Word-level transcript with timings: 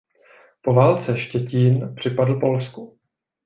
Po 0.61 0.73
válce 0.73 1.17
Štětín 1.17 1.95
připadl 1.95 2.35
Polsku. 2.39 2.99